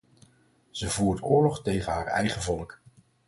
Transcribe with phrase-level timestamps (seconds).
[0.71, 2.81] Ze voert oorlog tegen haar eigen volk.